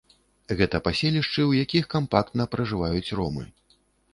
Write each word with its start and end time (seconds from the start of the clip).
Гэта 0.61 0.79
паселішчы, 0.87 1.45
у 1.49 1.53
якіх 1.63 1.85
кампактна 1.95 2.49
пражываюць 2.55 3.07
ромы. 3.21 3.43